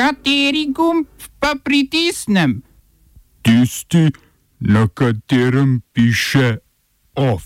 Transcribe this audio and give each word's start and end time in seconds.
Kateri 0.00 0.72
gumb 0.72 1.06
pa 1.38 1.54
pritisnem? 1.64 2.62
Tisti, 3.42 4.08
na 4.60 4.88
katerem 4.88 5.82
piše 5.92 6.56
OF. 7.14 7.44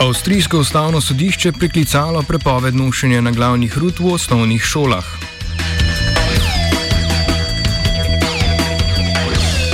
Avstrijsko 0.00 0.58
ustavno 0.58 1.00
sodišče 1.00 1.52
priklicalo 1.52 2.22
prepoved 2.22 2.74
nošenja 2.74 3.20
na 3.20 3.30
glavnih 3.30 3.78
rut 3.78 3.98
v 3.98 4.14
osnovnih 4.14 4.62
šolah. 4.62 5.04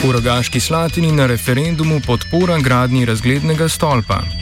V 0.05 0.13
Rogaški 0.13 0.61
Slatini 0.61 1.13
na 1.13 1.27
referendumu 1.27 2.01
podpora 2.07 2.59
gradnji 2.59 3.05
razglednega 3.05 3.69
stolpa. 3.69 4.40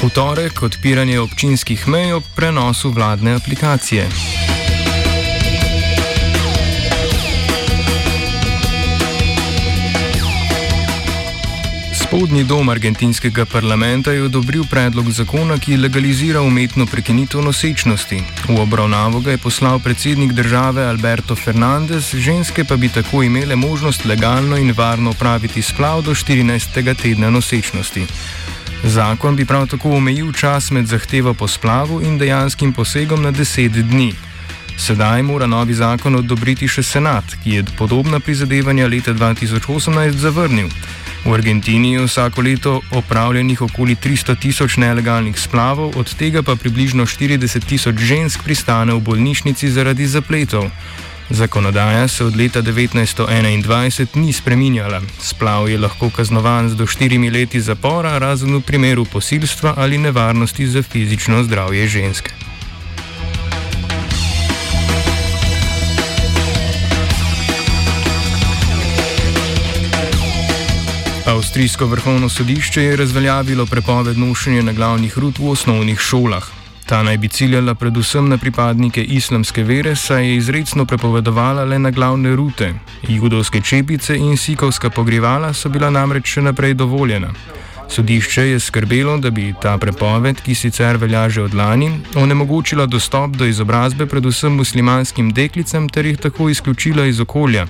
V 0.00 0.08
torek 0.08 0.62
odpiranje 0.64 1.20
občinskih 1.20 1.84
mej 1.84 2.16
ob 2.16 2.24
prenosu 2.32 2.88
vladne 2.88 3.36
aplikacije. 3.36 4.08
Spodnji 11.92 12.44
dom 12.44 12.72
argentinskega 12.72 13.44
parlamenta 13.44 14.12
je 14.16 14.24
odobril 14.24 14.64
predlog 14.64 15.10
zakona, 15.12 15.58
ki 15.60 15.76
legalizira 15.76 16.40
umetno 16.40 16.86
prekinitev 16.86 17.44
nosečnosti. 17.44 18.22
V 18.48 18.56
obravnavo 18.56 19.20
ga 19.20 19.36
je 19.36 19.38
poslal 19.38 19.78
predsednik 19.84 20.32
države 20.32 20.88
Alberto 20.88 21.36
Fernandez, 21.36 22.14
ženske 22.16 22.64
pa 22.64 22.76
bi 22.76 22.88
tako 22.88 23.22
imele 23.22 23.56
možnost 23.56 24.04
legalno 24.04 24.56
in 24.56 24.72
varno 24.72 25.10
opraviti 25.10 25.62
splav 25.62 26.02
do 26.02 26.14
14. 26.14 26.94
tedna 27.02 27.30
nosečnosti. 27.30 28.06
Zakon 28.84 29.36
bi 29.36 29.44
prav 29.44 29.66
tako 29.66 29.90
omejil 29.96 30.32
čas 30.32 30.70
med 30.70 30.86
zahtevo 30.86 31.34
po 31.34 31.48
splavu 31.48 32.00
in 32.02 32.18
dejanskim 32.18 32.72
posegom 32.72 33.22
na 33.22 33.32
10 33.32 33.68
dni. 33.68 34.12
Sedaj 34.78 35.22
mora 35.22 35.46
novi 35.46 35.74
zakon 35.74 36.16
odobriti 36.16 36.68
še 36.68 36.82
senat, 36.82 37.34
ki 37.44 37.50
je 37.50 37.64
podobna 37.78 38.20
prizadevanja 38.20 38.86
leta 38.88 39.12
2018 39.12 40.16
zavrnil. 40.16 40.70
V 41.24 41.34
Argentini 41.34 41.92
je 41.92 42.06
vsako 42.06 42.42
leto 42.42 42.80
opravljenih 42.90 43.62
okoli 43.62 43.96
300 43.96 44.38
tisoč 44.40 44.76
nelegalnih 44.76 45.36
splavov, 45.36 45.98
od 46.00 46.14
tega 46.16 46.42
pa 46.42 46.56
približno 46.56 47.04
40 47.04 47.68
tisoč 47.68 48.00
žensk 48.00 48.44
pristane 48.44 48.96
v 48.96 49.04
bolnišnici 49.04 49.68
zaradi 49.68 50.06
zapletov. 50.06 50.70
Zakonodaja 51.30 52.08
se 52.08 52.24
od 52.24 52.36
leta 52.36 52.62
1921 52.62 54.16
ni 54.16 54.32
spreminjala. 54.32 55.00
Splav 55.18 55.68
je 55.68 55.78
lahko 55.78 56.10
kaznovan 56.10 56.68
z 56.68 56.74
do 56.74 56.86
štirimi 56.86 57.30
leti 57.30 57.60
zapora, 57.60 58.18
razen 58.18 58.56
v 58.56 58.60
primeru 58.60 59.04
posilstva 59.04 59.74
ali 59.76 59.98
nevarnosti 59.98 60.66
za 60.66 60.82
fizično 60.82 61.44
zdravje 61.44 61.88
ženske. 61.88 62.30
Avstrijsko 71.26 71.86
vrhovno 71.86 72.28
sodišče 72.28 72.82
je 72.82 72.96
razveljavilo 72.96 73.66
prepoved 73.66 74.18
nošenja 74.18 74.62
na 74.62 74.72
glavnih 74.72 75.18
rut 75.18 75.38
v 75.38 75.50
osnovnih 75.50 76.00
šolah. 76.00 76.59
Ta 76.90 77.02
naj 77.02 77.16
bi 77.16 77.28
ciljala 77.28 77.74
predvsem 77.74 78.28
na 78.28 78.36
pripadnike 78.38 79.02
islamske 79.02 79.62
vere, 79.62 79.96
saj 79.96 80.26
je 80.26 80.36
izredno 80.36 80.84
prepovedovala 80.84 81.64
le 81.64 81.78
na 81.78 81.90
glavne 81.90 82.36
rute. 82.36 82.72
Judovske 83.08 83.60
čepice 83.60 84.16
in 84.16 84.36
sikovska 84.36 84.90
pogrivala 84.90 85.52
so 85.54 85.68
bila 85.68 85.90
namreč 85.90 86.32
še 86.32 86.42
naprej 86.42 86.74
dovoljena. 86.74 87.30
Sodišče 87.88 88.42
je 88.48 88.58
skrbelo, 88.60 89.16
da 89.18 89.30
bi 89.30 89.54
ta 89.62 89.76
prepoved, 89.78 90.42
ki 90.42 90.54
sicer 90.54 90.96
velja 90.96 91.28
že 91.28 91.42
od 91.42 91.54
lani, 91.54 91.92
onemogočila 92.14 92.86
dostop 92.86 93.38
do 93.38 93.46
izobrazbe 93.46 94.06
predvsem 94.06 94.58
muslimanskim 94.58 95.30
deklicam 95.30 95.88
ter 95.88 96.06
jih 96.06 96.18
tako 96.18 96.48
izključila 96.50 97.06
iz 97.06 97.20
okolja. 97.20 97.68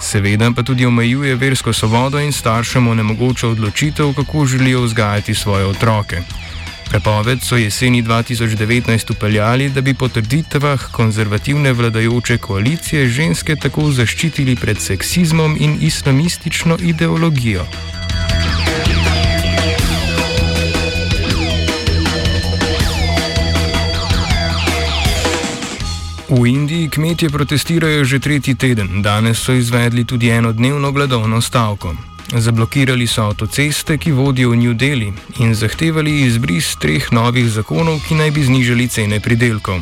Seveda 0.00 0.52
pa 0.56 0.62
tudi 0.62 0.86
omejuje 0.86 1.34
versko 1.34 1.72
svobodo 1.72 2.20
in 2.20 2.32
staršem 2.32 2.88
onemogoča 2.88 3.48
odločitev, 3.48 4.14
kako 4.14 4.46
želijo 4.46 4.84
vzgajati 4.84 5.34
svoje 5.34 5.64
otroke. 5.64 6.22
Prepoved 6.90 7.38
so 7.42 7.56
jeseni 7.56 8.02
2019 8.02 9.10
upeljali, 9.10 9.68
da 9.68 9.80
bi 9.80 9.94
po 9.94 10.08
trditvah 10.08 10.90
konzervativne 10.92 11.72
vladajoče 11.72 12.38
koalicije 12.38 13.08
ženske 13.08 13.56
tako 13.56 13.90
zaščitili 13.90 14.56
pred 14.56 14.78
seksizmom 14.78 15.56
in 15.60 15.76
islamistično 15.80 16.78
ideologijo. 16.82 17.64
V 26.28 26.46
Indiji 26.46 26.88
kmetje 26.88 27.30
protestirajo 27.30 28.04
že 28.04 28.18
tretji 28.18 28.54
teden, 28.54 29.02
danes 29.02 29.38
so 29.38 29.52
izvedli 29.52 30.04
tudi 30.04 30.28
enodnevno 30.28 30.92
gladovno 30.92 31.40
stavko. 31.40 31.94
Zablokirali 32.30 33.06
so 33.06 33.22
avtoceste, 33.22 33.96
ki 33.98 34.12
vodijo 34.12 34.50
v 34.50 34.56
New 34.56 34.74
Delhi, 34.74 35.12
in 35.38 35.54
zahtevali 35.54 36.20
izbris 36.22 36.76
treh 36.78 37.08
novih 37.12 37.48
zakonov, 37.50 37.98
ki 38.06 38.14
naj 38.14 38.30
bi 38.30 38.44
znižali 38.46 38.86
cene 38.88 39.18
pridelkov. 39.20 39.80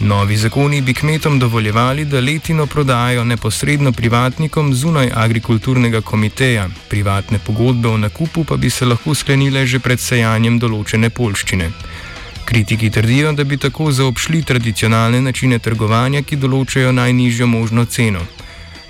Novi 0.00 0.36
zakoni 0.36 0.80
bi 0.80 0.94
kmetom 0.94 1.38
dovoljevali, 1.38 2.04
da 2.04 2.20
letino 2.20 2.66
prodajo 2.66 3.24
neposredno 3.24 3.92
privatnikom 3.92 4.74
zunaj 4.74 5.10
agrikulturnega 5.14 6.00
komiteja, 6.00 6.68
privatne 6.88 7.38
pogodbe 7.38 7.88
o 7.88 7.96
nakupu 7.96 8.44
pa 8.44 8.56
bi 8.56 8.70
se 8.70 8.84
lahko 8.84 9.14
sklenile 9.14 9.66
že 9.66 9.78
pred 9.78 10.00
sejanjem 10.00 10.58
določene 10.58 11.10
polščine. 11.10 11.70
Kritiki 12.44 12.90
trdijo, 12.90 13.32
da 13.32 13.44
bi 13.44 13.56
tako 13.56 13.92
zaobšli 13.92 14.42
tradicionalne 14.42 15.20
načine 15.20 15.58
trgovanja, 15.58 16.22
ki 16.22 16.36
določajo 16.36 16.92
najnižjo 16.92 17.46
možno 17.46 17.84
ceno. 17.84 18.20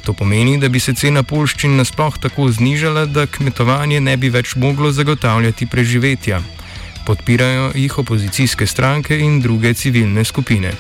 To 0.09 0.15
pomeni, 0.15 0.57
da 0.59 0.69
bi 0.73 0.81
se 0.81 0.95
cena 0.97 1.21
polščin 1.21 1.75
nasploh 1.77 2.15
tako 2.17 2.47
znižala, 2.49 3.03
da 3.13 3.27
kmetovanje 3.29 3.99
ne 4.01 4.15
bi 4.17 4.31
več 4.33 4.55
moglo 4.57 4.89
zagotavljati 4.89 5.67
preživetja. 5.69 6.39
Podpirajo 7.05 7.67
jih 7.77 7.99
opozicijske 7.99 8.67
stranke 8.67 9.19
in 9.21 9.37
druge 9.45 9.75
civilne 9.75 10.25
skupine. 10.25 10.73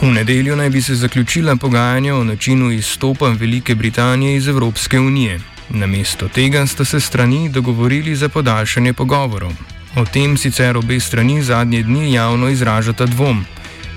V 0.00 0.12
nedeljo 0.16 0.56
naj 0.56 0.70
bi 0.70 0.82
se 0.82 0.94
zaključila 0.94 1.56
pogajanja 1.56 2.16
o 2.16 2.24
načinu 2.24 2.72
izstopa 2.72 3.28
Velike 3.28 3.74
Britanije 3.74 4.36
iz 4.36 4.48
Evropske 4.48 5.00
unije. 5.00 5.40
Namesto 5.68 6.28
tega 6.28 6.66
sta 6.66 6.84
se 6.84 7.00
strani 7.00 7.48
dogovorili 7.48 8.16
za 8.16 8.28
podaljšanje 8.28 8.92
pogovorov. 8.92 9.77
O 9.96 10.04
tem 10.04 10.36
sicer 10.36 10.76
obe 10.76 11.00
strani 11.00 11.42
zadnje 11.42 11.82
dni 11.82 12.12
javno 12.12 12.48
izražata 12.48 13.06
dvom. 13.06 13.44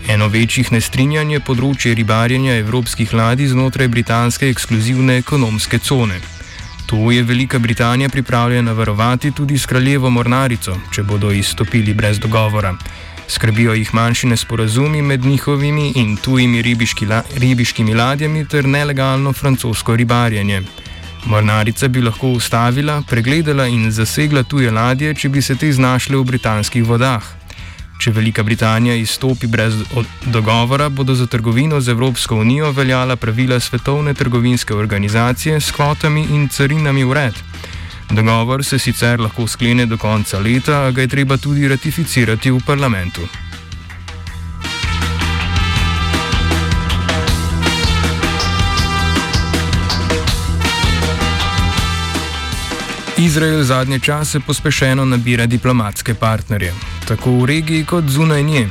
Eno 0.07 0.27
večjih 0.27 0.71
nestrinjanj 0.71 1.33
je 1.33 1.39
področje 1.39 1.93
ribarjenja 1.95 2.55
evropskih 2.57 3.13
ladij 3.13 3.51
znotraj 3.51 3.87
britanske 3.87 4.49
ekskluzivne 4.49 5.17
ekonomske 5.21 5.79
cone. 5.79 6.19
To 6.91 7.11
je 7.11 7.23
Velika 7.23 7.59
Britanija 7.59 8.09
pripravljena 8.09 8.71
varovati 8.71 9.31
tudi 9.31 9.57
s 9.57 9.65
kraljevo 9.65 10.09
mornarico, 10.09 10.75
če 10.91 11.03
bodo 11.03 11.31
izstopili 11.31 11.93
brez 11.93 12.19
dogovora. 12.19 12.73
Skrbijo 13.27 13.73
jih 13.73 13.93
manjši 13.93 14.27
nesporazumi 14.27 15.01
med 15.01 15.25
njihovimi 15.25 15.91
in 15.95 16.17
tujimi 16.17 16.61
ribiški 16.61 17.05
la, 17.05 17.23
ribiškimi 17.35 17.93
ladjami 17.93 18.45
ter 18.45 18.67
nelegalno 18.67 19.33
francosko 19.33 19.95
ribarjenje. 19.95 20.63
Mornarica 21.25 21.87
bi 21.87 22.01
lahko 22.01 22.31
ustavila, 22.31 23.01
pregledala 23.09 23.67
in 23.67 23.91
zasegla 23.91 24.43
tuje 24.43 24.71
ladje, 24.71 25.13
če 25.13 25.29
bi 25.29 25.41
se 25.41 25.55
te 25.55 25.71
znašle 25.71 26.17
v 26.17 26.23
britanskih 26.23 26.83
vodah. 26.83 27.23
Če 28.01 28.11
Velika 28.11 28.43
Britanija 28.43 28.95
izstopi 28.97 29.47
brez 29.47 29.75
dogovora, 30.25 30.89
bodo 30.89 31.15
za 31.15 31.27
trgovino 31.27 31.81
z 31.81 31.93
Evropsko 31.93 32.35
unijo 32.35 32.71
veljala 32.71 33.15
pravila 33.15 33.59
Svetovne 33.59 34.13
trgovinske 34.13 34.73
organizacije 34.73 35.59
s 35.61 35.71
kvotami 35.71 36.25
in 36.33 36.49
carinami 36.49 37.03
vred. 37.03 37.37
Dogovor 38.09 38.63
se 38.63 38.79
sicer 38.79 39.21
lahko 39.21 39.47
sklene 39.47 39.85
do 39.85 39.97
konca 39.97 40.39
leta, 40.39 40.81
a 40.87 40.91
ga 40.91 41.01
je 41.01 41.07
treba 41.07 41.37
tudi 41.37 41.67
ratificirati 41.67 42.51
v 42.51 42.59
parlamentu. 42.65 43.21
Izrael 53.21 53.63
zadnje 53.63 53.99
čase 53.99 54.39
pospešeno 54.39 55.05
nabira 55.05 55.45
diplomatske 55.45 56.13
partnerje, 56.13 56.73
tako 57.07 57.31
v 57.31 57.45
regiji 57.45 57.85
kot 57.85 58.09
zunaj 58.09 58.43
nje. 58.43 58.69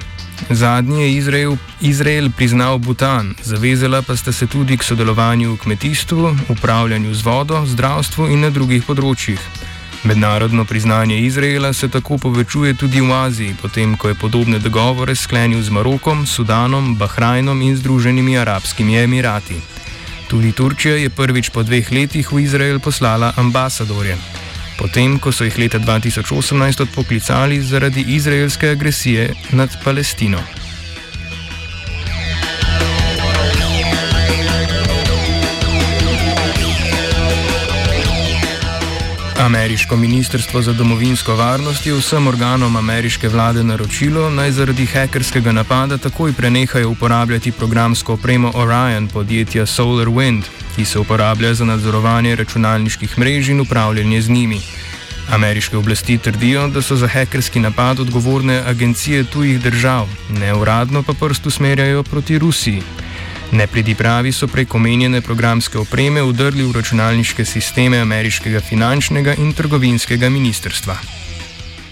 Zadnji 0.51 1.03
je 1.03 1.13
Izrael, 1.17 1.57
Izrael 1.81 2.31
priznal 2.37 2.79
Bhutan, 2.79 3.35
zavezala 3.43 4.03
pa 4.03 4.17
sta 4.17 4.33
se 4.33 4.47
tudi 4.47 4.77
k 4.77 4.83
sodelovanju 4.83 5.53
v 5.53 5.59
kmetijstvu, 5.59 6.37
upravljanju 6.49 7.15
z 7.15 7.23
vodo, 7.23 7.63
zdravstvu 7.67 8.27
in 8.27 8.41
na 8.41 8.51
drugih 8.51 8.83
področjih. 8.83 9.39
Mednarodno 10.05 10.65
priznanje 10.65 11.19
Izraela 11.19 11.73
se 11.73 11.89
tako 11.89 12.19
povečuje 12.19 12.75
tudi 12.75 13.01
v 13.01 13.13
Aziji, 13.13 13.55
potem 13.63 13.97
ko 13.97 14.09
je 14.09 14.15
podobne 14.19 14.59
dogovore 14.59 15.15
sklenil 15.15 15.63
z 15.63 15.71
Marokom, 15.71 16.27
Sudanom, 16.27 16.97
Bahrajnom 16.97 17.63
in 17.63 17.77
Združenimi 17.77 18.39
arabskimi 18.39 18.99
emirati. 18.99 19.63
Tudi 20.31 20.53
Turčija 20.55 20.95
je 20.95 21.11
prvič 21.11 21.51
po 21.51 21.67
dveh 21.67 21.91
letih 21.91 22.33
v 22.33 22.47
Izrael 22.47 22.79
poslala 22.79 23.33
ambasadorje. 23.35 24.15
Potem, 24.79 25.19
ko 25.19 25.35
so 25.35 25.43
jih 25.43 25.59
leta 25.59 25.83
2018 25.83 26.87
odpoklicali 26.87 27.59
zaradi 27.59 28.07
izraelske 28.15 28.71
agresije 28.71 29.35
nad 29.51 29.75
Palestino. 29.85 30.39
Ameriško 39.51 39.97
ministrstvo 39.97 40.63
za 40.63 40.73
domovinsko 40.73 41.35
varnost 41.35 41.87
je 41.87 41.95
vsem 41.95 42.27
organom 42.27 42.77
ameriške 42.77 43.29
vlade 43.29 43.65
naročilo, 43.65 44.29
naj 44.31 44.51
zaradi 44.51 44.87
hekerskega 44.87 45.53
napada 45.53 45.99
takoj 45.99 46.33
prenehajo 46.33 46.91
uporabljati 46.91 47.53
programsko 47.53 48.13
opremo 48.13 48.53
Orion 48.55 49.09
podjetja 49.09 49.67
SolarWind, 49.67 50.43
ki 50.77 50.85
se 50.85 50.99
uporablja 50.99 51.55
za 51.55 51.65
nadzorovanje 51.65 52.37
računalniških 52.37 53.19
mrež 53.19 53.49
in 53.49 53.61
upravljanje 53.61 54.23
z 54.23 54.31
njimi. 54.31 54.61
Ameriške 55.31 55.77
oblasti 55.77 56.19
trdijo, 56.19 56.69
da 56.69 56.83
so 56.83 56.97
za 56.97 57.09
hekerski 57.09 57.61
napad 57.61 58.01
odgovorne 58.01 58.63
agencije 58.67 59.25
tujih 59.25 59.61
držav, 59.61 60.09
neuradno 60.31 61.03
pa 61.03 61.13
prst 61.13 61.47
usmerjajo 61.47 62.03
proti 62.03 62.39
Rusiji. 62.39 62.83
Nepridipravi 63.53 64.33
so 64.33 64.47
prek 64.47 64.75
omenjene 64.75 65.21
programske 65.21 65.79
opreme 65.79 66.23
udrli 66.23 66.63
v 66.63 66.73
računalniške 66.73 67.45
sisteme 67.45 67.99
ameriškega 67.99 68.61
finančnega 68.61 69.35
in 69.43 69.53
trgovinskega 69.53 70.31
ministrstva. 70.31 71.20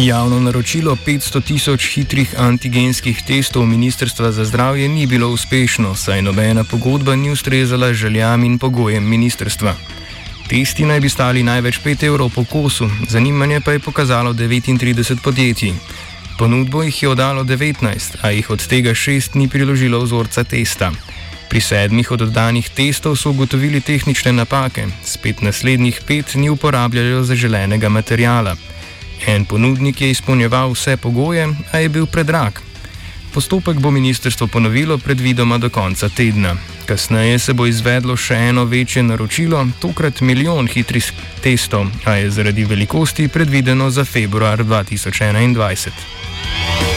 Javno 0.00 0.40
naročilo 0.40 0.96
500 1.06 1.42
tisoč 1.44 1.86
hitrih 1.94 2.34
antigenskih 2.38 3.22
testov 3.22 3.66
Ministrstva 3.66 4.32
za 4.32 4.44
zdravje 4.44 4.88
ni 4.88 5.06
bilo 5.06 5.28
uspešno, 5.28 5.94
saj 5.94 6.22
nobena 6.22 6.64
pogodba 6.64 7.16
ni 7.16 7.30
ustrezala 7.30 7.92
željam 7.92 8.44
in 8.44 8.58
pogojem 8.58 9.08
ministrstva. 9.08 9.74
Testi 10.48 10.84
naj 10.84 11.00
bi 11.00 11.08
stali 11.08 11.42
največ 11.42 11.80
5 11.84 12.06
evrov 12.06 12.30
po 12.34 12.44
kosu, 12.44 12.90
zanimanje 13.08 13.60
pa 13.60 13.72
je 13.72 13.78
pokazalo 13.78 14.32
39 14.32 15.22
podjetij. 15.22 15.72
Ponudbo 16.38 16.82
jih 16.82 17.02
je 17.02 17.08
oddalo 17.08 17.44
19, 17.44 18.16
a 18.22 18.30
jih 18.30 18.50
od 18.50 18.66
tega 18.66 18.90
6 18.90 19.36
ni 19.36 19.48
priložilo 19.48 20.00
vzorca 20.00 20.44
testa. 20.44 20.92
Pri 21.48 21.60
sedmih 21.60 22.10
od 22.10 22.22
oddanih 22.22 22.70
testov 22.70 23.16
so 23.16 23.30
ugotovili 23.30 23.80
tehnične 23.80 24.32
napake, 24.32 24.86
spet 25.04 25.42
naslednjih 25.42 26.00
pet 26.06 26.34
ni 26.34 26.48
uporabljalo 26.48 27.24
zaželenega 27.24 27.88
materijala. 27.88 28.56
En 29.26 29.44
ponudnik 29.44 30.00
je 30.00 30.10
izpolnjeval 30.10 30.72
vse 30.72 30.96
pogoje, 30.96 31.48
a 31.72 31.78
je 31.78 31.88
bil 31.88 32.06
predrag. 32.06 32.60
Postopek 33.34 33.76
bo 33.76 33.90
ministrstvo 33.90 34.46
ponovilo 34.46 34.98
predvidoma 34.98 35.58
do 35.58 35.70
konca 35.70 36.08
tedna. 36.08 36.56
Kasneje 36.86 37.38
se 37.38 37.52
bo 37.52 37.66
izvedlo 37.66 38.16
še 38.16 38.34
eno 38.34 38.64
večje 38.64 39.02
naročilo, 39.02 39.66
tokrat 39.80 40.20
milijon 40.20 40.68
hitrih 40.68 41.12
testov, 41.40 41.86
a 42.04 42.18
je 42.20 42.30
zaradi 42.30 42.64
velikosti 42.64 43.28
predvideno 43.28 43.90
za 43.90 44.04
februar 44.04 44.64
2021. 44.64 46.91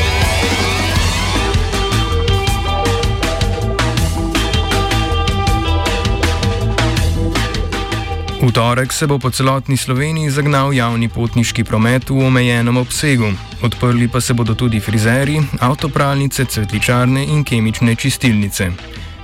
V 8.45 8.51
torek 8.53 8.94
se 8.94 9.07
bo 9.07 9.18
po 9.18 9.31
celotni 9.33 9.74
Sloveniji 9.77 10.30
zagnal 10.30 10.69
javni 10.69 11.09
potniški 11.09 11.63
promet 11.65 12.09
v 12.13 12.30
omejenem 12.30 12.77
obsegu. 12.77 13.31
Odprli 13.65 14.06
pa 14.06 14.21
se 14.21 14.38
bodo 14.38 14.53
tudi 14.53 14.77
frizeri, 14.80 15.42
avtopralnice, 15.59 16.45
cvetličarne 16.45 17.24
in 17.25 17.42
kemične 17.42 17.95
čistilnice. 17.95 18.69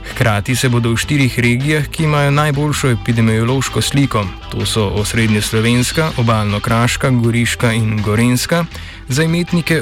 Hkrati 0.09 0.55
se 0.55 0.69
bodo 0.73 0.89
v 0.89 0.97
štirih 0.97 1.39
regijah, 1.39 1.85
ki 1.85 2.09
imajo 2.09 2.31
najboljšo 2.31 2.89
epidemiološko 2.97 3.81
sliko, 3.81 4.25
to 4.49 4.65
so 4.65 4.89
osrednje 4.89 5.41
Slovenska, 5.41 6.09
obaljno-kraška, 6.17 7.09
goriška 7.09 7.73
in 7.77 8.01
gorenska, 8.01 8.65
za 9.07 9.23
imetnike 9.23 9.81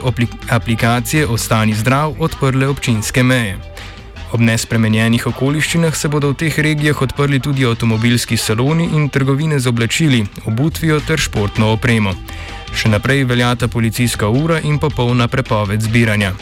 aplikacije 0.50 1.28
Ostani 1.28 1.74
zdrav 1.74 2.16
odprle 2.20 2.68
občinske 2.68 3.24
meje. 3.24 3.56
Ob 4.32 4.42
nespremenjenih 4.46 5.26
okoliščinah 5.32 5.96
se 5.98 6.08
bodo 6.08 6.30
v 6.30 6.38
teh 6.44 6.58
regijah 6.62 7.02
odprli 7.02 7.40
tudi 7.42 7.66
avtomobilski 7.66 8.38
saloni 8.38 8.90
in 8.94 9.10
trgovine 9.10 9.60
z 9.60 9.68
oblačili, 9.68 10.22
obutvijo 10.46 11.00
ter 11.00 11.18
športno 11.18 11.72
opremo. 11.74 12.14
Še 12.70 12.92
naprej 12.94 13.24
veljata 13.26 13.68
policijska 13.68 14.30
ura 14.30 14.60
in 14.62 14.78
popolna 14.78 15.28
prepoved 15.28 15.82
zbiranja. 15.82 16.34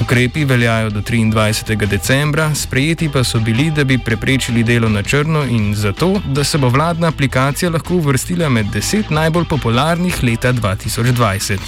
Ukrepi 0.00 0.44
veljajo 0.44 0.90
do 0.90 1.00
23. 1.00 1.86
decembra, 1.86 2.54
sprejeti 2.54 3.08
pa 3.12 3.24
so 3.24 3.40
bili, 3.40 3.70
da 3.70 3.84
bi 3.84 3.98
preprečili 3.98 4.62
delo 4.62 4.88
na 4.88 5.02
črno 5.02 5.42
in 5.44 5.74
zato, 5.74 6.20
da 6.24 6.44
se 6.44 6.58
bo 6.58 6.68
vladna 6.68 7.08
aplikacija 7.08 7.70
lahko 7.70 7.94
uvrstila 7.94 8.48
med 8.48 8.66
10 8.72 9.10
najbolj 9.10 9.44
popularnih 9.50 10.22
leta 10.22 10.52
2020. 10.52 11.58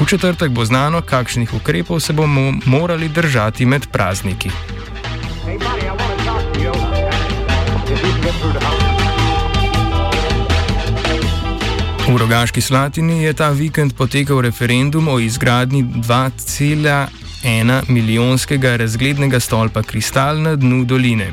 V 0.00 0.06
četrtek 0.06 0.50
bo 0.50 0.64
znano, 0.64 1.00
kakšnih 1.00 1.54
ukrepov 1.54 2.00
se 2.00 2.12
bomo 2.12 2.52
morali 2.66 3.08
držati 3.08 3.66
med 3.66 3.86
prazniki. 3.92 4.50
V 12.12 12.16
Rogaški 12.16 12.60
Slatini 12.60 13.22
je 13.22 13.32
ta 13.32 13.50
vikend 13.50 13.96
potekal 13.96 14.42
referendum 14.44 15.08
o 15.08 15.18
izgradnji 15.18 15.84
2,1 15.84 17.88
milijonskega 17.88 18.76
razglednega 18.76 19.40
stolpa 19.40 19.82
kristal 19.82 20.42
na 20.42 20.56
dnu 20.56 20.84
doline. 20.84 21.32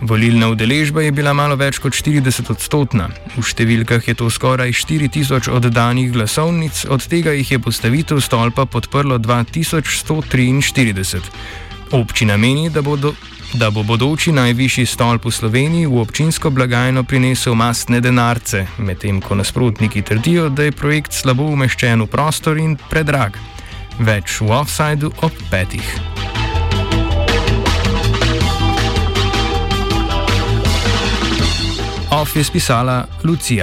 Volilna 0.00 0.48
udeležba 0.48 1.02
je 1.02 1.12
bila 1.12 1.32
malo 1.36 1.56
več 1.60 1.76
kot 1.78 1.92
40 1.92 2.50
odstotna. 2.54 3.10
V 3.36 3.42
številkah 3.44 4.06
je 4.08 4.14
to 4.16 4.30
skoraj 4.32 4.72
4000 4.72 5.52
oddanih 5.52 6.08
glasovnic, 6.14 6.86
od 6.88 7.04
tega 7.04 7.36
jih 7.36 7.50
je 7.52 7.58
postavitev 7.60 8.20
stolpa 8.24 8.64
podprlo 8.64 9.18
2143. 9.18 11.20
Občina 11.92 12.36
meni, 12.40 12.70
da, 12.70 12.80
bodo, 12.86 13.12
da 13.54 13.70
bo 13.70 13.82
bodoči 13.82 14.32
najvišji 14.32 14.86
stolp 14.86 15.24
v 15.24 15.30
Sloveniji 15.30 15.86
v 15.86 15.98
občinsko 15.98 16.50
blagajno 16.50 17.02
prinesel 17.04 17.54
mastne 17.54 18.00
denarce, 18.00 18.66
medtem 18.78 19.20
ko 19.20 19.34
nasprotniki 19.34 20.02
trdijo, 20.02 20.48
da 20.48 20.62
je 20.62 20.72
projekt 20.72 21.12
slabo 21.12 21.50
umeščen 21.50 22.02
v 22.02 22.06
prostor 22.06 22.58
in 22.58 22.76
predrag. 22.90 23.34
Več 23.98 24.40
v 24.40 24.54
offsajdu 24.54 25.12
ob 25.22 25.32
petih. 25.50 25.86
Off 32.10 32.36
je 32.36 32.44
spisala 32.44 33.06
Lucija. 33.24 33.58